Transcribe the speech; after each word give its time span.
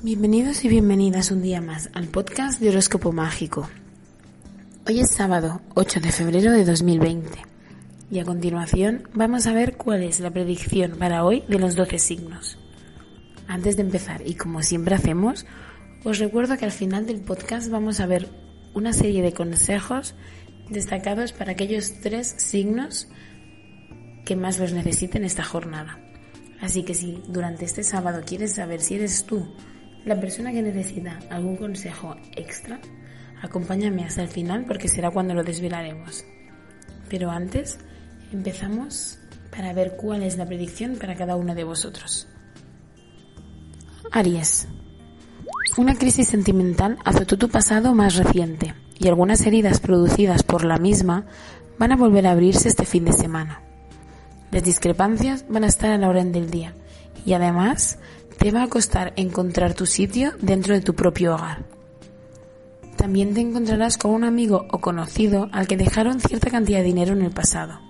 Bienvenidos 0.00 0.64
y 0.64 0.68
bienvenidas 0.68 1.32
un 1.32 1.42
día 1.42 1.60
más 1.60 1.90
al 1.92 2.06
podcast 2.06 2.60
de 2.60 2.68
Horóscopo 2.68 3.10
Mágico. 3.10 3.68
Hoy 4.86 5.00
es 5.00 5.10
sábado 5.10 5.60
8 5.74 5.98
de 5.98 6.12
febrero 6.12 6.52
de 6.52 6.64
2020 6.64 7.30
y 8.12 8.20
a 8.20 8.24
continuación 8.24 9.08
vamos 9.12 9.48
a 9.48 9.52
ver 9.52 9.76
cuál 9.76 10.04
es 10.04 10.20
la 10.20 10.30
predicción 10.30 10.92
para 10.92 11.24
hoy 11.24 11.42
de 11.48 11.58
los 11.58 11.74
12 11.74 11.98
signos. 11.98 12.58
Antes 13.48 13.74
de 13.74 13.82
empezar 13.82 14.22
y 14.24 14.34
como 14.34 14.62
siempre 14.62 14.94
hacemos, 14.94 15.46
os 16.04 16.20
recuerdo 16.20 16.56
que 16.58 16.64
al 16.64 16.70
final 16.70 17.06
del 17.06 17.22
podcast 17.22 17.70
vamos 17.70 17.98
a 17.98 18.06
ver 18.06 18.28
una 18.72 18.92
serie 18.92 19.22
de 19.22 19.32
consejos 19.32 20.14
destacados 20.70 21.32
para 21.32 21.52
aquellos 21.52 21.94
tres 22.02 22.36
signos 22.38 23.08
que 24.24 24.36
más 24.36 24.60
los 24.60 24.72
necesiten 24.72 25.24
esta 25.24 25.42
jornada. 25.42 26.03
Así 26.64 26.82
que 26.82 26.94
si 26.94 27.22
durante 27.28 27.66
este 27.66 27.82
sábado 27.82 28.22
quieres 28.24 28.54
saber 28.54 28.80
si 28.80 28.94
eres 28.94 29.24
tú 29.24 29.46
la 30.06 30.18
persona 30.18 30.50
que 30.50 30.62
necesita 30.62 31.18
algún 31.28 31.58
consejo 31.58 32.16
extra, 32.36 32.80
acompáñame 33.42 34.02
hasta 34.02 34.22
el 34.22 34.28
final 34.28 34.64
porque 34.64 34.88
será 34.88 35.10
cuando 35.10 35.34
lo 35.34 35.44
desvelaremos. 35.44 36.24
Pero 37.10 37.30
antes, 37.30 37.78
empezamos 38.32 39.18
para 39.54 39.74
ver 39.74 39.96
cuál 39.96 40.22
es 40.22 40.38
la 40.38 40.46
predicción 40.46 40.96
para 40.96 41.14
cada 41.14 41.36
uno 41.36 41.54
de 41.54 41.64
vosotros. 41.64 42.28
Aries. 44.10 44.66
Una 45.76 45.94
crisis 45.96 46.28
sentimental 46.28 46.96
azotó 47.04 47.36
tu 47.36 47.50
pasado 47.50 47.94
más 47.94 48.16
reciente 48.16 48.74
y 48.98 49.08
algunas 49.08 49.44
heridas 49.44 49.80
producidas 49.80 50.42
por 50.42 50.64
la 50.64 50.78
misma 50.78 51.26
van 51.78 51.92
a 51.92 51.96
volver 51.96 52.26
a 52.26 52.30
abrirse 52.30 52.68
este 52.68 52.86
fin 52.86 53.04
de 53.04 53.12
semana. 53.12 53.60
Las 54.54 54.62
discrepancias 54.62 55.44
van 55.48 55.64
a 55.64 55.66
estar 55.66 55.90
a 55.90 55.98
la 55.98 56.08
orden 56.08 56.30
del 56.30 56.48
día 56.48 56.74
y 57.26 57.32
además 57.32 57.98
te 58.38 58.52
va 58.52 58.62
a 58.62 58.68
costar 58.68 59.12
encontrar 59.16 59.74
tu 59.74 59.84
sitio 59.84 60.30
dentro 60.40 60.74
de 60.74 60.80
tu 60.80 60.94
propio 60.94 61.34
hogar. 61.34 61.64
También 62.96 63.34
te 63.34 63.40
encontrarás 63.40 63.98
con 63.98 64.12
un 64.12 64.22
amigo 64.22 64.68
o 64.70 64.78
conocido 64.78 65.48
al 65.50 65.66
que 65.66 65.76
dejaron 65.76 66.20
cierta 66.20 66.50
cantidad 66.50 66.78
de 66.78 66.84
dinero 66.84 67.14
en 67.14 67.22
el 67.22 67.32
pasado. 67.32 67.80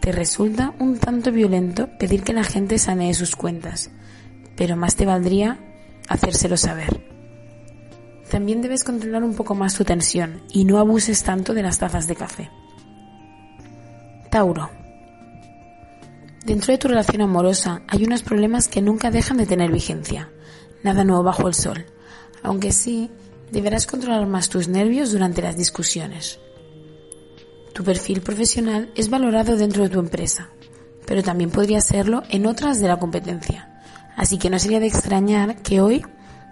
Te 0.00 0.10
resulta 0.10 0.74
un 0.78 0.96
tanto 0.96 1.30
violento 1.32 1.90
pedir 1.98 2.22
que 2.22 2.32
la 2.32 2.44
gente 2.44 2.78
sanee 2.78 3.12
sus 3.12 3.36
cuentas, 3.36 3.90
pero 4.56 4.76
más 4.76 4.96
te 4.96 5.04
valdría 5.04 5.58
hacérselo 6.08 6.56
saber. 6.56 7.04
También 8.30 8.62
debes 8.62 8.84
controlar 8.84 9.22
un 9.22 9.34
poco 9.34 9.54
más 9.54 9.74
tu 9.74 9.84
tensión 9.84 10.40
y 10.50 10.64
no 10.64 10.78
abuses 10.78 11.22
tanto 11.24 11.52
de 11.52 11.62
las 11.62 11.78
tazas 11.78 12.06
de 12.06 12.16
café. 12.16 12.50
Tauro. 14.30 14.83
Dentro 16.44 16.72
de 16.72 16.78
tu 16.78 16.88
relación 16.88 17.22
amorosa 17.22 17.82
hay 17.88 18.04
unos 18.04 18.22
problemas 18.22 18.68
que 18.68 18.82
nunca 18.82 19.10
dejan 19.10 19.38
de 19.38 19.46
tener 19.46 19.72
vigencia. 19.72 20.30
Nada 20.82 21.02
nuevo 21.02 21.22
bajo 21.22 21.48
el 21.48 21.54
sol. 21.54 21.86
Aunque 22.42 22.70
sí, 22.70 23.10
deberás 23.50 23.86
controlar 23.86 24.26
más 24.26 24.50
tus 24.50 24.68
nervios 24.68 25.10
durante 25.10 25.40
las 25.40 25.56
discusiones. 25.56 26.38
Tu 27.72 27.82
perfil 27.82 28.20
profesional 28.20 28.92
es 28.94 29.08
valorado 29.08 29.56
dentro 29.56 29.84
de 29.84 29.88
tu 29.88 29.98
empresa, 29.98 30.50
pero 31.06 31.22
también 31.22 31.50
podría 31.50 31.80
serlo 31.80 32.22
en 32.28 32.44
otras 32.44 32.78
de 32.78 32.88
la 32.88 32.98
competencia. 32.98 33.80
Así 34.14 34.36
que 34.36 34.50
no 34.50 34.58
sería 34.58 34.80
de 34.80 34.86
extrañar 34.86 35.62
que 35.62 35.80
hoy 35.80 36.04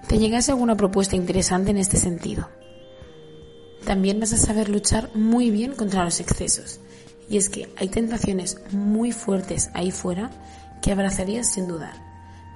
te 0.08 0.19
llegase 0.19 0.52
alguna 0.52 0.75
propuesta 0.75 1.16
interesante 1.16 1.70
en 1.70 1.76
este 1.76 1.98
sentido. 1.98 2.48
También 3.84 4.20
vas 4.20 4.32
a 4.32 4.38
saber 4.38 4.70
luchar 4.70 5.10
muy 5.14 5.50
bien 5.50 5.75
contra 5.75 6.02
los 6.02 6.19
excesos 6.19 6.81
y 7.28 7.37
es 7.37 7.49
que 7.49 7.72
hay 7.77 7.88
tentaciones 7.88 8.59
muy 8.72 9.12
fuertes 9.12 9.71
ahí 9.75 9.91
fuera 9.91 10.31
que 10.81 10.93
abrazarías 10.93 11.50
sin 11.50 11.69
dudar, 11.69 11.94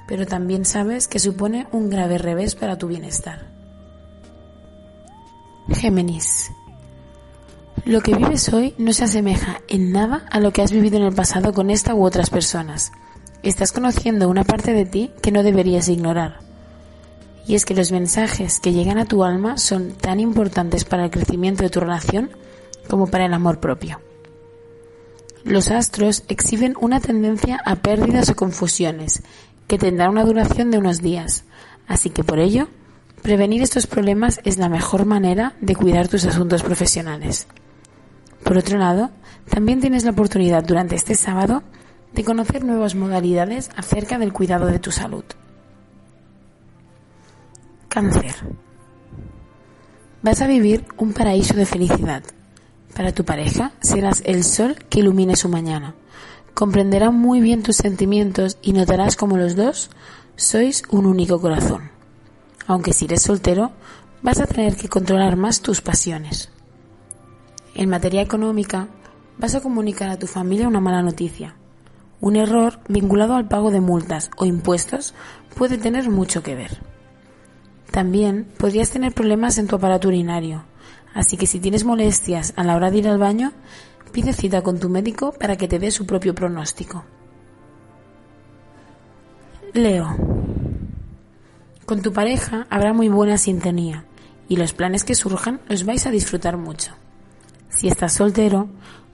pero 0.06 0.26
también 0.26 0.64
sabes 0.64 1.08
que 1.08 1.18
supone 1.18 1.66
un 1.72 1.88
grave 1.90 2.18
revés 2.18 2.54
para 2.54 2.76
tu 2.76 2.88
bienestar. 2.88 3.46
Géminis. 5.68 6.50
Lo 7.84 8.00
que 8.00 8.14
vives 8.14 8.52
hoy 8.52 8.74
no 8.78 8.92
se 8.92 9.04
asemeja 9.04 9.60
en 9.68 9.92
nada 9.92 10.26
a 10.30 10.40
lo 10.40 10.52
que 10.52 10.62
has 10.62 10.72
vivido 10.72 10.96
en 10.96 11.04
el 11.04 11.14
pasado 11.14 11.52
con 11.52 11.70
esta 11.70 11.94
u 11.94 12.04
otras 12.04 12.30
personas. 12.30 12.92
Estás 13.42 13.72
conociendo 13.72 14.28
una 14.28 14.44
parte 14.44 14.72
de 14.72 14.86
ti 14.86 15.12
que 15.22 15.30
no 15.30 15.42
deberías 15.42 15.88
ignorar. 15.88 16.40
Y 17.46 17.54
es 17.54 17.64
que 17.64 17.74
los 17.74 17.92
mensajes 17.92 18.58
que 18.58 18.72
llegan 18.72 18.98
a 18.98 19.04
tu 19.04 19.22
alma 19.22 19.56
son 19.56 19.92
tan 19.92 20.18
importantes 20.18 20.84
para 20.84 21.04
el 21.04 21.10
crecimiento 21.10 21.62
de 21.62 21.70
tu 21.70 21.78
relación 21.78 22.30
como 22.88 23.06
para 23.06 23.26
el 23.26 23.34
amor 23.34 23.60
propio. 23.60 24.00
Los 25.46 25.70
astros 25.70 26.24
exhiben 26.26 26.74
una 26.80 26.98
tendencia 26.98 27.60
a 27.64 27.76
pérdidas 27.76 28.28
o 28.30 28.34
confusiones, 28.34 29.22
que 29.68 29.78
tendrán 29.78 30.10
una 30.10 30.24
duración 30.24 30.72
de 30.72 30.78
unos 30.78 31.00
días, 31.00 31.44
así 31.86 32.10
que 32.10 32.24
por 32.24 32.40
ello, 32.40 32.66
prevenir 33.22 33.62
estos 33.62 33.86
problemas 33.86 34.40
es 34.42 34.58
la 34.58 34.68
mejor 34.68 35.04
manera 35.04 35.54
de 35.60 35.76
cuidar 35.76 36.08
tus 36.08 36.24
asuntos 36.24 36.64
profesionales. 36.64 37.46
Por 38.42 38.58
otro 38.58 38.76
lado, 38.76 39.12
también 39.48 39.80
tienes 39.80 40.02
la 40.02 40.10
oportunidad 40.10 40.64
durante 40.64 40.96
este 40.96 41.14
sábado 41.14 41.62
de 42.12 42.24
conocer 42.24 42.64
nuevas 42.64 42.96
modalidades 42.96 43.70
acerca 43.76 44.18
del 44.18 44.32
cuidado 44.32 44.66
de 44.66 44.80
tu 44.80 44.90
salud. 44.90 45.24
Cáncer. 47.88 48.34
Vas 50.22 50.42
a 50.42 50.48
vivir 50.48 50.84
un 50.96 51.12
paraíso 51.12 51.54
de 51.54 51.66
felicidad 51.66 52.24
para 52.96 53.12
tu 53.12 53.24
pareja 53.24 53.72
serás 53.82 54.22
el 54.24 54.42
sol 54.42 54.76
que 54.88 55.00
ilumine 55.00 55.36
su 55.36 55.50
mañana. 55.50 55.94
Comprenderá 56.54 57.10
muy 57.10 57.42
bien 57.42 57.62
tus 57.62 57.76
sentimientos 57.76 58.56
y 58.62 58.72
notarás 58.72 59.16
como 59.16 59.36
los 59.36 59.54
dos 59.54 59.90
sois 60.36 60.82
un 60.90 61.04
único 61.04 61.38
corazón. 61.38 61.90
Aunque 62.66 62.94
si 62.94 63.04
eres 63.04 63.22
soltero, 63.22 63.72
vas 64.22 64.40
a 64.40 64.46
tener 64.46 64.76
que 64.76 64.88
controlar 64.88 65.36
más 65.36 65.60
tus 65.60 65.82
pasiones. 65.82 66.50
En 67.74 67.90
materia 67.90 68.22
económica, 68.22 68.88
vas 69.36 69.54
a 69.54 69.60
comunicar 69.60 70.08
a 70.08 70.18
tu 70.18 70.26
familia 70.26 70.66
una 70.66 70.80
mala 70.80 71.02
noticia. 71.02 71.54
Un 72.22 72.36
error 72.36 72.80
vinculado 72.88 73.34
al 73.34 73.46
pago 73.46 73.70
de 73.70 73.82
multas 73.82 74.30
o 74.38 74.46
impuestos 74.46 75.12
puede 75.54 75.76
tener 75.76 76.08
mucho 76.08 76.42
que 76.42 76.54
ver. 76.54 76.80
También 77.90 78.48
podrías 78.56 78.88
tener 78.88 79.12
problemas 79.12 79.58
en 79.58 79.66
tu 79.66 79.76
aparato 79.76 80.08
urinario, 80.08 80.64
Así 81.16 81.38
que 81.38 81.46
si 81.46 81.60
tienes 81.60 81.84
molestias 81.84 82.52
a 82.56 82.62
la 82.62 82.76
hora 82.76 82.90
de 82.90 82.98
ir 82.98 83.08
al 83.08 83.16
baño, 83.16 83.52
pide 84.12 84.34
cita 84.34 84.60
con 84.60 84.78
tu 84.78 84.90
médico 84.90 85.32
para 85.32 85.56
que 85.56 85.66
te 85.66 85.78
dé 85.78 85.90
su 85.90 86.04
propio 86.04 86.34
pronóstico. 86.34 87.04
Leo. 89.72 90.14
Con 91.86 92.02
tu 92.02 92.12
pareja 92.12 92.66
habrá 92.68 92.92
muy 92.92 93.08
buena 93.08 93.38
sintonía 93.38 94.04
y 94.46 94.56
los 94.56 94.74
planes 94.74 95.04
que 95.04 95.14
surjan 95.14 95.60
los 95.70 95.86
vais 95.86 96.06
a 96.06 96.10
disfrutar 96.10 96.58
mucho. 96.58 96.92
Si 97.70 97.88
estás 97.88 98.12
soltero, 98.12 98.68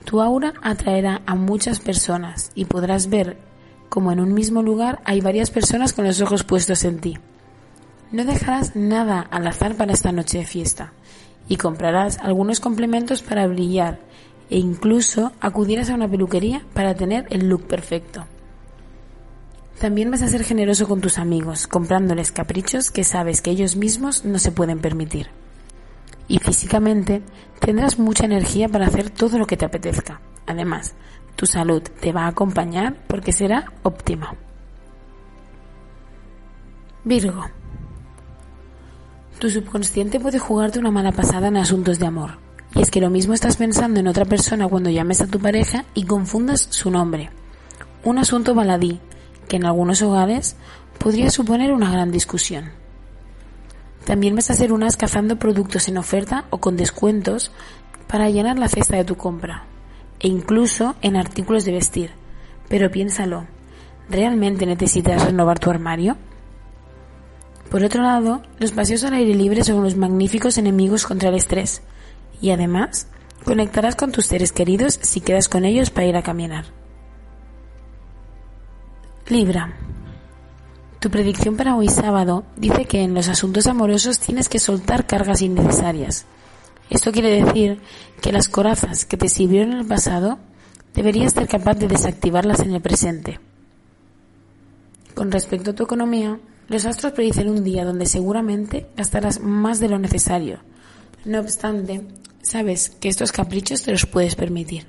tu 0.05 0.21
aura 0.21 0.55
atraerá 0.61 1.23
a 1.25 1.37
muchas 1.37 1.79
personas 1.79 2.51
y 2.57 2.65
podrás 2.65 3.11
ver 3.11 3.39
como 3.89 4.11
en 4.11 4.19
un 4.19 4.35
mismo 4.35 4.61
lugar 4.61 5.01
hay 5.05 5.21
varias 5.21 5.53
personas 5.53 5.93
con 5.93 6.05
los 6.05 6.21
ojos 6.21 6.43
puestos 6.43 6.83
en 6.83 6.99
ti. 6.99 7.19
No 8.11 8.25
dejarás 8.25 8.75
nada 8.75 9.21
al 9.21 9.47
azar 9.47 9.77
para 9.77 9.93
esta 9.93 10.11
noche 10.11 10.39
de 10.39 10.47
fiesta 10.47 10.93
y 11.49 11.57
comprarás 11.57 12.19
algunos 12.19 12.61
complementos 12.61 13.23
para 13.23 13.47
brillar 13.47 13.99
e 14.51 14.59
incluso 14.59 15.33
acudirás 15.41 15.91
a 15.91 15.95
una 15.95 16.09
peluquería 16.09 16.63
para 16.75 16.95
tener 16.95 17.27
el 17.31 17.49
look 17.49 17.67
perfecto. 17.67 18.27
También 19.81 20.11
vas 20.11 20.23
a 20.23 20.29
ser 20.29 20.45
generoso 20.45 20.87
con 20.87 21.01
tus 21.01 21.19
amigos, 21.19 21.67
comprándoles 21.67 22.31
caprichos 22.31 22.91
que 22.91 23.03
sabes 23.03 23.43
que 23.43 23.51
ellos 23.51 23.77
mismos 23.77 24.25
no 24.25 24.39
se 24.39 24.53
pueden 24.53 24.79
permitir. 24.79 25.29
Y 26.29 26.39
físicamente 26.39 27.23
tendrás 27.59 27.99
mucha 27.99 28.27
energía 28.27 28.69
para 28.69 28.87
hacer 28.87 29.11
todo 29.11 29.39
lo 29.39 29.47
que 29.47 29.57
te 29.57 29.65
apetezca. 29.65 30.21
Además, 30.47 30.95
tu 31.35 31.47
salud 31.47 31.83
te 31.83 32.13
va 32.13 32.25
a 32.25 32.29
acompañar 32.29 32.95
porque 33.09 33.33
será 33.33 33.73
óptima. 33.83 34.35
Virgo. 37.05 37.62
Tu 39.39 39.51
subconsciente 39.51 40.21
puede 40.21 40.39
jugarte 40.39 40.79
una 40.79 40.91
mala 40.91 41.13
pasada 41.13 41.49
en 41.49 41.57
asuntos 41.57 41.99
de 41.99 42.07
amor. 42.07 42.39
Y 42.75 42.83
es 42.83 42.91
que 42.91 43.01
lo 43.01 43.11
mismo 43.11 43.35
estás 43.35 43.57
pensando 43.57 44.01
en 44.01 44.09
otra 44.09 44.25
persona 44.25 44.69
cuando 44.69 44.91
llames 44.91 45.21
a 45.21 45.27
tu 45.27 45.39
pareja 45.39 45.85
y 45.95 46.05
confundas 46.05 46.69
su 46.71 46.91
nombre. 46.91 47.31
Un 48.05 48.19
asunto 48.19 48.55
baladí 48.55 49.01
que 49.49 49.57
en 49.57 49.67
algunos 49.67 50.01
hogares 50.03 50.57
podría 50.99 51.31
suponer 51.31 51.73
una 51.73 51.91
gran 51.91 52.11
discusión. 52.11 52.71
También 54.05 54.35
vas 54.35 54.51
a 54.51 54.55
ser 54.55 54.73
unas 54.73 54.97
cazando 54.97 55.37
productos 55.37 55.89
en 55.89 55.99
oferta 55.99 56.47
o 56.51 56.59
con 56.59 56.77
descuentos 56.77 57.53
para 58.09 58.31
llenar 58.31 58.59
la 58.59 58.69
cesta 58.69 58.97
de 58.97 59.05
tu 59.05 59.17
compra, 59.17 59.65
e 60.21 60.29
incluso 60.29 60.97
en 61.03 61.17
artículos 61.17 61.65
de 61.65 61.73
vestir. 61.73 62.11
Pero 62.69 62.91
piénsalo, 62.91 63.47
¿realmente 64.09 64.67
necesitas 64.67 65.25
renovar 65.25 65.59
tu 65.59 65.71
armario? 65.71 66.17
Por 67.73 67.85
otro 67.85 68.03
lado, 68.03 68.43
los 68.59 68.71
paseos 68.71 69.03
al 69.03 69.15
aire 69.15 69.35
libre 69.35 69.65
son 69.65 69.77
unos 69.77 69.97
magníficos 69.97 70.59
enemigos 70.59 71.07
contra 71.07 71.31
el 71.31 71.37
estrés 71.37 71.81
y 72.43 72.51
además 72.51 73.07
conectarás 73.47 73.97
con 73.97 74.13
tus 74.13 74.27
seres 74.27 74.53
queridos 74.53 74.99
si 75.01 75.23
quedas 75.23 75.49
con 75.49 75.65
ellos 75.65 75.89
para 75.89 76.07
ir 76.07 76.15
a 76.19 76.23
caminar. 76.23 76.67
Libra. 79.27 79.75
Tu 81.01 81.09
predicción 81.09 81.57
para 81.57 81.75
hoy 81.75 81.89
sábado 81.89 82.45
dice 82.59 82.85
que 82.85 83.01
en 83.01 83.15
los 83.15 83.29
asuntos 83.29 83.67
amorosos 83.67 84.19
tienes 84.19 84.51
que 84.51 84.59
soltar 84.59 85.07
cargas 85.07 85.41
innecesarias. 85.41 86.27
Esto 86.91 87.11
quiere 87.11 87.43
decir 87.43 87.81
que 88.21 88.33
las 88.33 88.51
corazas 88.51 89.07
que 89.07 89.17
te 89.17 89.31
sirvieron 89.31 89.73
en 89.73 89.79
el 89.79 89.87
pasado 89.87 90.39
deberías 90.93 91.33
ser 91.33 91.49
capaz 91.49 91.77
de 91.77 91.89
desactivarlas 91.89 92.61
en 92.61 92.75
el 92.75 92.83
presente. 92.83 93.41
Con 95.15 95.33
respecto 95.33 95.71
a 95.71 95.75
tu 95.75 95.85
economía, 95.85 96.39
los 96.73 96.87
astros 96.87 97.13
predicen 97.13 97.51
un 97.51 97.63
día 97.63 97.85
donde 97.85 98.07
seguramente 98.07 98.87
gastarás 98.97 99.41
más 99.41 99.79
de 99.79 99.91
lo 99.91 99.99
necesario. 99.99 100.61
No 101.27 101.39
obstante, 101.39 102.01
sabes 102.41 102.89
que 102.89 103.11
estos 103.11 103.31
caprichos 103.31 103.83
te 103.83 103.93
los 103.93 104.07
puedes 104.07 104.37
permitir. 104.37 104.87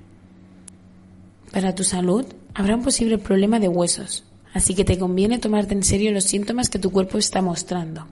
Para 1.52 1.76
tu 1.76 1.84
salud, 1.84 2.26
habrá 2.54 2.78
un 2.78 2.84
posible 2.84 3.18
problema 3.18 3.60
de 3.60 3.68
huesos, 3.68 4.24
así 4.54 4.74
que 4.74 4.86
te 4.86 4.98
conviene 4.98 5.40
tomarte 5.40 5.74
en 5.74 5.84
serio 5.84 6.14
los 6.14 6.24
síntomas 6.24 6.70
que 6.70 6.80
tu 6.80 6.90
cuerpo 6.90 7.18
está 7.18 7.42
mostrando. 7.42 8.08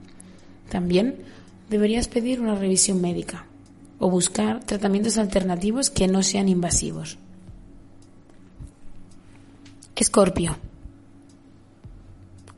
También 0.68 1.16
deberías 1.70 2.08
pedir 2.08 2.42
una 2.42 2.54
revisión 2.54 3.00
médica 3.00 3.46
o 3.98 4.10
buscar 4.10 4.62
tratamientos 4.64 5.16
alternativos 5.16 5.88
que 5.88 6.08
no 6.08 6.22
sean 6.22 6.50
invasivos. 6.50 7.16
Escorpio. 9.96 10.58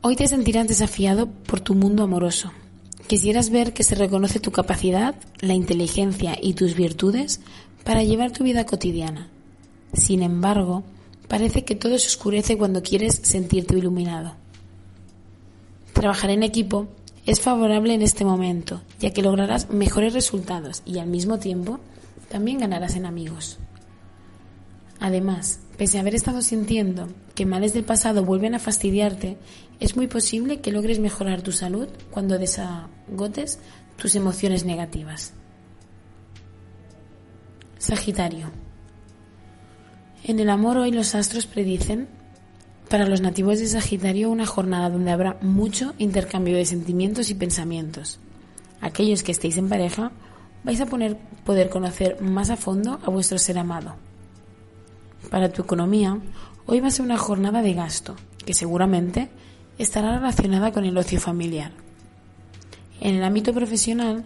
Hoy 0.07 0.15
te 0.15 0.27
sentirás 0.27 0.67
desafiado 0.67 1.25
por 1.25 1.61
tu 1.61 1.73
mundo 1.73 2.03
amoroso. 2.03 2.51
Quisieras 3.07 3.49
ver 3.49 3.73
que 3.73 3.81
se 3.81 3.95
reconoce 3.95 4.39
tu 4.39 4.51
capacidad, 4.51 5.15
la 5.39 5.55
inteligencia 5.55 6.37
y 6.39 6.53
tus 6.53 6.75
virtudes 6.75 7.41
para 7.83 8.03
llevar 8.03 8.29
tu 8.29 8.43
vida 8.43 8.67
cotidiana. 8.67 9.29
Sin 9.93 10.21
embargo, 10.21 10.83
parece 11.27 11.65
que 11.65 11.73
todo 11.73 11.97
se 11.97 12.09
oscurece 12.09 12.55
cuando 12.55 12.83
quieres 12.83 13.19
sentirte 13.23 13.79
iluminado. 13.79 14.35
Trabajar 15.93 16.29
en 16.29 16.43
equipo 16.43 16.87
es 17.25 17.41
favorable 17.41 17.95
en 17.95 18.03
este 18.03 18.25
momento, 18.25 18.83
ya 18.99 19.09
que 19.09 19.23
lograrás 19.23 19.71
mejores 19.71 20.13
resultados 20.13 20.83
y 20.85 20.99
al 20.99 21.07
mismo 21.07 21.39
tiempo 21.39 21.79
también 22.29 22.59
ganarás 22.59 22.95
en 22.95 23.07
amigos. 23.07 23.57
Además, 24.99 25.61
pese 25.77 25.97
a 25.97 26.01
haber 26.01 26.15
estado 26.15 26.41
sintiendo 26.41 27.09
que 27.33 27.45
males 27.45 27.73
del 27.73 27.83
pasado 27.83 28.23
vuelven 28.23 28.55
a 28.55 28.59
fastidiarte, 28.59 29.37
es 29.79 29.95
muy 29.95 30.07
posible 30.07 30.61
que 30.61 30.71
logres 30.71 30.99
mejorar 30.99 31.41
tu 31.41 31.51
salud 31.51 31.87
cuando 32.11 32.37
desagotes 32.37 33.59
tus 33.97 34.15
emociones 34.15 34.65
negativas. 34.65 35.33
Sagitario. 37.77 38.51
En 40.23 40.39
el 40.39 40.49
amor 40.49 40.77
hoy 40.77 40.91
los 40.91 41.13
astros 41.13 41.45
predicen 41.45 42.07
para 42.89 43.07
los 43.07 43.21
nativos 43.21 43.59
de 43.59 43.67
Sagitario 43.67 44.31
una 44.31 44.45
jornada 44.45 44.89
donde 44.89 45.11
habrá 45.11 45.37
mucho 45.41 45.93
intercambio 45.97 46.55
de 46.55 46.65
sentimientos 46.65 47.29
y 47.29 47.35
pensamientos. 47.35 48.19
Aquellos 48.81 49.23
que 49.23 49.31
estéis 49.31 49.57
en 49.57 49.69
pareja 49.69 50.11
vais 50.63 50.79
a 50.81 50.85
poder 50.85 51.69
conocer 51.69 52.21
más 52.21 52.49
a 52.49 52.57
fondo 52.57 52.99
a 53.03 53.09
vuestro 53.09 53.37
ser 53.37 53.57
amado 53.57 53.95
para 55.29 55.49
tu 55.49 55.61
economía, 55.61 56.19
hoy 56.65 56.79
va 56.79 56.87
a 56.87 56.91
ser 56.91 57.05
una 57.05 57.17
jornada 57.17 57.61
de 57.61 57.73
gasto, 57.73 58.15
que 58.45 58.53
seguramente 58.53 59.29
estará 59.77 60.15
relacionada 60.15 60.71
con 60.71 60.85
el 60.85 60.97
ocio 60.97 61.19
familiar. 61.19 61.71
En 63.01 63.15
el 63.15 63.23
ámbito 63.23 63.53
profesional, 63.53 64.25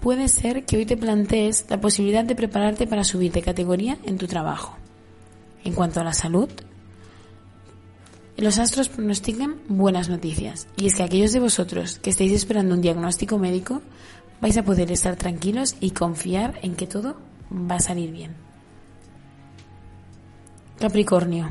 puede 0.00 0.28
ser 0.28 0.64
que 0.64 0.76
hoy 0.76 0.86
te 0.86 0.96
plantees 0.96 1.66
la 1.68 1.80
posibilidad 1.80 2.24
de 2.24 2.34
prepararte 2.34 2.86
para 2.86 3.04
subir 3.04 3.32
de 3.32 3.42
categoría 3.42 3.98
en 4.04 4.18
tu 4.18 4.26
trabajo. 4.26 4.76
En 5.64 5.74
cuanto 5.74 6.00
a 6.00 6.04
la 6.04 6.12
salud, 6.12 6.48
los 8.36 8.58
astros 8.58 8.88
pronostican 8.88 9.56
buenas 9.68 10.08
noticias, 10.08 10.68
y 10.76 10.86
es 10.86 10.94
que 10.94 11.02
aquellos 11.02 11.32
de 11.32 11.40
vosotros 11.40 11.98
que 11.98 12.10
estéis 12.10 12.32
esperando 12.32 12.74
un 12.74 12.80
diagnóstico 12.80 13.38
médico 13.38 13.82
vais 14.40 14.56
a 14.56 14.62
poder 14.62 14.92
estar 14.92 15.16
tranquilos 15.16 15.76
y 15.80 15.90
confiar 15.90 16.58
en 16.62 16.76
que 16.76 16.86
todo 16.86 17.16
va 17.50 17.76
a 17.76 17.80
salir 17.80 18.12
bien. 18.12 18.47
Capricornio. 20.78 21.50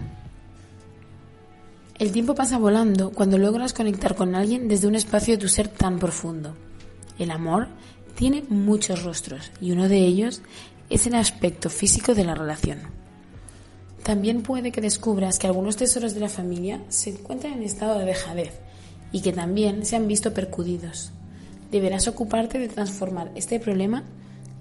El 2.00 2.14
tiempo 2.14 2.34
pasa 2.34 2.58
volando 2.58 3.12
cuando 3.12 3.38
logras 3.38 3.74
conectar 3.74 4.16
con 4.16 4.36
alguien 4.36 4.70
desde 4.70 4.88
un 4.88 4.96
espacio 4.96 5.34
de 5.34 5.42
tu 5.42 5.50
ser 5.50 5.68
tan 5.68 6.00
profundo. 6.00 6.56
El 7.20 7.32
amor 7.32 7.68
tiene 8.16 8.46
muchos 8.48 9.04
rostros 9.04 9.52
y 9.60 9.74
uno 9.74 9.90
de 9.90 9.98
ellos 9.98 10.42
es 10.90 11.08
el 11.08 11.16
aspecto 11.16 11.70
físico 11.70 12.16
de 12.16 12.24
la 12.24 12.36
relación. 12.36 12.80
También 14.02 14.44
puede 14.44 14.72
que 14.72 14.80
descubras 14.80 15.40
que 15.40 15.48
algunos 15.48 15.76
tesoros 15.76 16.14
de 16.14 16.22
la 16.22 16.30
familia 16.30 16.82
se 16.88 17.10
encuentran 17.10 17.52
en 17.52 17.64
estado 17.64 18.00
de 18.00 18.06
dejadez 18.06 18.54
y 19.12 19.20
que 19.22 19.34
también 19.34 19.86
se 19.86 19.98
han 19.98 20.08
visto 20.08 20.34
percudidos. 20.34 21.12
Deberás 21.70 22.08
ocuparte 22.08 22.60
de 22.60 22.70
transformar 22.70 23.30
este 23.36 23.60
problema 23.60 24.04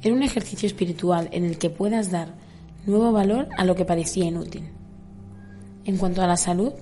en 0.03 0.13
un 0.13 0.25
ejercicio 0.25 0.67
espiritual 0.67 1.29
en 1.31 1.45
el 1.45 1.57
que 1.57 1.71
puedas 1.71 2.11
dar 2.11 2.46
nuevo 2.87 3.13
valor 3.13 3.49
a 3.57 3.65
lo 3.65 3.75
que 3.75 3.85
parecía 3.85 4.25
inútil. 4.25 4.71
En 5.85 5.99
cuanto 5.99 6.23
a 6.23 6.27
la 6.27 6.37
salud, 6.37 6.73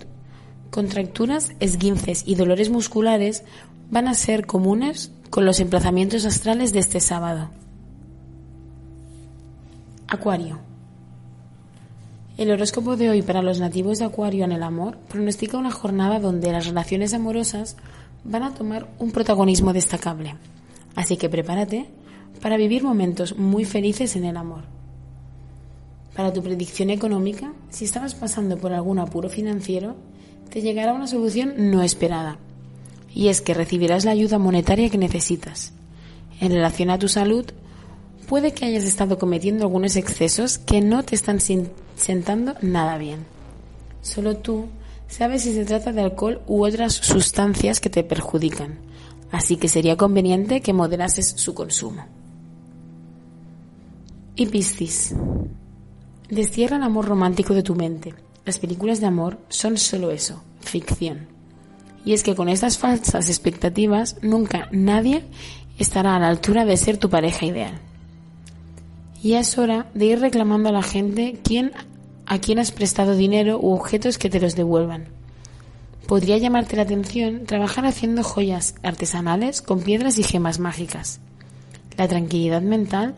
contracturas, 0.70 1.52
esguinces 1.60 2.22
y 2.26 2.34
dolores 2.34 2.70
musculares 2.70 3.44
van 3.90 4.08
a 4.08 4.14
ser 4.14 4.46
comunes 4.46 5.12
con 5.30 5.44
los 5.44 5.60
emplazamientos 5.60 6.24
astrales 6.24 6.72
de 6.72 6.78
este 6.78 7.00
sábado. 7.00 7.50
Acuario. 10.06 10.58
El 12.36 12.50
horóscopo 12.50 12.96
de 12.96 13.10
hoy 13.10 13.22
para 13.22 13.42
los 13.42 13.60
nativos 13.60 13.98
de 13.98 14.06
Acuario 14.06 14.44
en 14.44 14.52
el 14.52 14.62
amor 14.62 14.98
pronostica 15.08 15.56
una 15.56 15.70
jornada 15.70 16.18
donde 16.18 16.50
las 16.50 16.66
relaciones 16.66 17.14
amorosas 17.14 17.76
van 18.24 18.42
a 18.42 18.54
tomar 18.54 18.88
un 18.98 19.12
protagonismo 19.12 19.72
destacable. 19.72 20.34
Así 20.96 21.17
que 21.17 21.29
prepárate 21.29 21.88
para 22.40 22.56
vivir 22.56 22.82
momentos 22.82 23.36
muy 23.36 23.64
felices 23.64 24.17
en 24.17 24.24
el 24.24 24.36
amor. 24.36 24.64
Para 26.14 26.32
tu 26.32 26.42
predicción 26.42 26.90
económica, 26.90 27.52
si 27.70 27.84
estabas 27.84 28.14
pasando 28.14 28.56
por 28.56 28.72
algún 28.72 29.00
apuro 29.00 29.28
financiero, 29.28 29.96
te 30.48 30.62
llegará 30.62 30.92
una 30.92 31.08
solución 31.08 31.70
no 31.70 31.82
esperada. 31.82 32.38
Y 33.12 33.28
es 33.28 33.40
que 33.40 33.54
recibirás 33.54 34.04
la 34.04 34.12
ayuda 34.12 34.38
monetaria 34.38 34.90
que 34.90 34.98
necesitas. 34.98 35.72
En 36.40 36.52
relación 36.52 36.90
a 36.90 36.98
tu 36.98 37.08
salud, 37.08 37.46
puede 38.28 38.52
que 38.52 38.64
hayas 38.64 38.84
estado 38.84 39.18
cometiendo 39.18 39.64
algunos 39.64 39.96
excesos 39.96 40.58
que 40.58 40.80
no 40.80 41.02
te 41.02 41.16
están 41.16 41.38
sentando 41.40 42.54
nada 42.62 42.96
bien. 42.96 43.26
Solo 44.02 44.36
tú 44.36 44.66
sabes 45.08 45.42
si 45.42 45.52
se 45.52 45.64
trata 45.64 45.92
de 45.92 46.02
alcohol 46.02 46.42
u 46.46 46.64
otras 46.64 46.94
sustancias 46.94 47.80
que 47.80 47.90
te 47.90 48.04
perjudican, 48.04 48.78
así 49.32 49.56
que 49.56 49.68
sería 49.68 49.96
conveniente 49.96 50.60
que 50.60 50.72
moderases 50.72 51.28
su 51.36 51.54
consumo. 51.54 52.04
Y. 54.36 54.46
Destierra 56.31 56.76
el 56.76 56.82
amor 56.82 57.04
romántico 57.04 57.52
de 57.52 57.62
tu 57.62 57.74
mente. 57.74 58.14
Las 58.46 58.58
películas 58.58 59.00
de 59.00 59.06
amor 59.06 59.38
son 59.48 59.76
solo 59.76 60.10
eso, 60.10 60.43
ficción. 60.60 61.28
Y 62.04 62.14
es 62.14 62.22
que 62.22 62.34
con 62.34 62.48
estas 62.48 62.78
falsas 62.78 63.28
expectativas 63.28 64.16
nunca 64.22 64.69
nadie 64.72 65.24
estará 65.78 66.16
a 66.16 66.19
la 66.19 66.28
altura 66.28 66.64
de 66.64 66.76
ser 66.76 66.96
tu 66.96 67.10
pareja 67.10 67.44
ideal. 67.44 67.78
Y 69.22 69.34
es 69.34 69.58
hora 69.58 69.86
de 69.94 70.06
ir 70.06 70.20
reclamando 70.20 70.70
a 70.70 70.72
la 70.72 70.82
gente 70.82 71.38
quién, 71.43 71.72
a 72.26 72.38
quién 72.38 72.58
has 72.58 72.72
prestado 72.72 73.16
dinero 73.16 73.58
u 73.60 73.72
objetos 73.72 74.19
que 74.19 74.31
te 74.31 74.40
los 74.40 74.56
devuelvan. 74.56 75.08
Podría 76.06 76.38
llamarte 76.38 76.76
la 76.76 76.82
atención 76.82 77.44
trabajar 77.46 77.86
haciendo 77.86 78.22
joyas 78.22 78.74
artesanales 78.82 79.62
con 79.62 79.81
piedras 79.81 80.19
y 80.19 80.22
gemas 80.22 80.58
mágicas. 80.58 81.20
La 81.96 82.08
tranquilidad 82.08 82.62
mental 82.62 83.14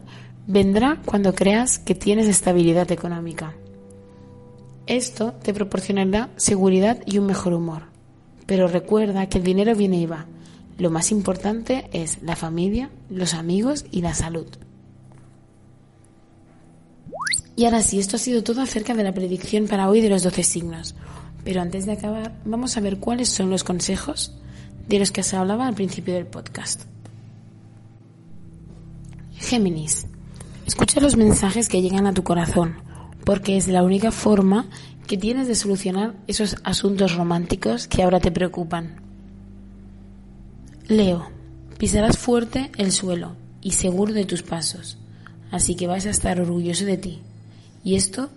vendrá 0.46 1.00
cuando 1.04 1.34
creas 1.34 1.78
que 1.78 1.94
tienes 1.94 2.26
estabilidad 2.26 2.90
económica. 2.92 3.54
Esto 4.86 5.32
te 5.32 5.52
proporcionará 5.52 6.30
seguridad 6.36 6.98
y 7.06 7.18
un 7.18 7.26
mejor 7.26 7.52
humor. 7.52 7.82
Pero 8.46 8.68
recuerda 8.68 9.28
que 9.28 9.38
el 9.38 9.44
dinero 9.44 9.74
viene 9.74 9.98
y 9.98 10.06
va. 10.06 10.26
Lo 10.78 10.90
más 10.90 11.10
importante 11.10 11.88
es 11.92 12.22
la 12.22 12.36
familia, 12.36 12.90
los 13.10 13.34
amigos 13.34 13.84
y 13.90 14.02
la 14.02 14.14
salud. 14.14 14.46
Y 17.56 17.64
ahora 17.64 17.82
sí, 17.82 17.98
esto 17.98 18.16
ha 18.16 18.20
sido 18.20 18.44
todo 18.44 18.60
acerca 18.60 18.94
de 18.94 19.02
la 19.02 19.14
predicción 19.14 19.66
para 19.66 19.88
hoy 19.88 20.00
de 20.00 20.10
los 20.10 20.22
12 20.22 20.42
signos. 20.44 20.94
Pero 21.42 21.62
antes 21.62 21.86
de 21.86 21.92
acabar, 21.92 22.36
vamos 22.44 22.76
a 22.76 22.80
ver 22.80 22.98
cuáles 22.98 23.28
son 23.30 23.50
los 23.50 23.64
consejos 23.64 24.36
de 24.86 24.98
los 24.98 25.10
que 25.10 25.22
se 25.22 25.36
hablaba 25.36 25.66
al 25.66 25.74
principio 25.74 26.14
del 26.14 26.26
podcast. 26.26 26.82
Géminis, 29.36 30.06
escucha 30.66 31.00
los 31.00 31.16
mensajes 31.16 31.68
que 31.68 31.80
llegan 31.80 32.06
a 32.06 32.12
tu 32.12 32.24
corazón, 32.24 32.76
porque 33.24 33.56
es 33.56 33.68
la 33.68 33.82
única 33.82 34.10
forma 34.10 34.66
que 35.06 35.16
tienes 35.16 35.46
de 35.46 35.54
solucionar 35.54 36.14
esos 36.26 36.56
asuntos 36.64 37.14
románticos 37.14 37.86
que 37.86 38.02
ahora 38.02 38.20
te 38.20 38.32
preocupan. 38.32 39.00
Leo, 40.88 41.28
pisarás 41.78 42.18
fuerte 42.18 42.70
el 42.76 42.92
suelo 42.92 43.36
y 43.62 43.72
seguro 43.72 44.12
de 44.12 44.24
tus 44.24 44.42
pasos, 44.42 44.98
así 45.50 45.76
que 45.76 45.86
vas 45.86 46.06
a 46.06 46.10
estar 46.10 46.40
orgulloso 46.40 46.84
de 46.84 46.96
ti. 46.98 47.22
Y 47.84 47.94
esto 47.94 48.30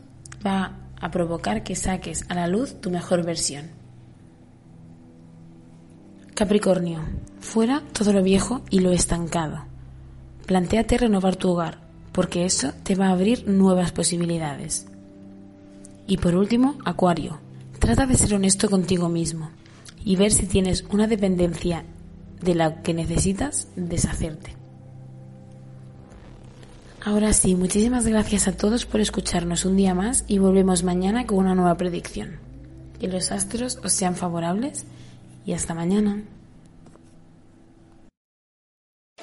va 0.45 0.77
a 1.01 1.12
provocar 1.12 1.63
que 1.63 1.75
saques 1.75 2.25
a 2.29 2.36
la 2.36 2.48
luz 2.48 2.79
tu 2.79 2.91
mejor 2.91 3.25
versión. 3.25 3.65
Capricornio, 6.36 7.01
fuera 7.39 7.83
todo 7.91 8.13
lo 8.13 8.24
viejo 8.24 8.62
y 8.69 8.79
lo 8.79 8.91
estancado. 8.91 9.65
Plantéate 10.45 10.98
renovar 10.98 11.36
tu 11.36 11.50
hogar, 11.50 11.88
porque 12.19 12.43
eso 12.43 12.73
te 12.83 12.95
va 12.95 13.07
a 13.07 13.11
abrir 13.11 13.47
nuevas 13.47 13.93
posibilidades. 13.93 14.88
Y 16.05 16.17
por 16.17 16.35
último, 16.35 16.75
Acuario, 16.83 17.39
trata 17.79 18.05
de 18.07 18.17
ser 18.17 18.33
honesto 18.33 18.69
contigo 18.69 19.07
mismo 19.07 19.51
y 20.03 20.17
ver 20.17 20.33
si 20.33 20.45
tienes 20.45 20.83
una 20.91 21.07
dependencia 21.07 21.85
de 22.41 22.55
la 22.55 22.81
que 22.81 22.93
necesitas 22.93 23.69
deshacerte. 23.77 24.53
Ahora 27.05 27.31
sí, 27.31 27.55
muchísimas 27.55 28.05
gracias 28.05 28.49
a 28.49 28.57
todos 28.57 28.85
por 28.85 28.99
escucharnos 28.99 29.63
un 29.63 29.77
día 29.77 29.95
más 29.95 30.25
y 30.27 30.39
volvemos 30.39 30.83
mañana 30.83 31.25
con 31.25 31.38
una 31.38 31.55
nueva 31.55 31.77
predicción. 31.77 32.31
Que 32.99 33.07
los 33.07 33.31
astros 33.31 33.79
os 33.81 33.93
sean 33.93 34.17
favorables 34.17 34.85
y 35.45 35.53
hasta 35.53 35.73
mañana. 35.73 36.21